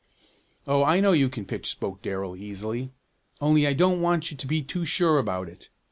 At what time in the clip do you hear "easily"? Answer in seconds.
2.35-2.91